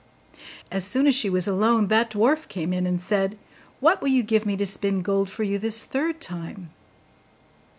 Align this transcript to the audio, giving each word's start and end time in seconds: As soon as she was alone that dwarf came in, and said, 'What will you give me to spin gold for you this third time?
As 0.71 0.83
soon 0.83 1.05
as 1.05 1.13
she 1.13 1.29
was 1.29 1.47
alone 1.47 1.85
that 1.89 2.09
dwarf 2.09 2.47
came 2.47 2.73
in, 2.73 2.87
and 2.87 2.99
said, 2.99 3.37
'What 3.81 4.01
will 4.01 4.07
you 4.09 4.23
give 4.23 4.47
me 4.47 4.57
to 4.57 4.65
spin 4.65 5.03
gold 5.03 5.29
for 5.29 5.43
you 5.43 5.59
this 5.59 5.83
third 5.83 6.19
time? 6.19 6.71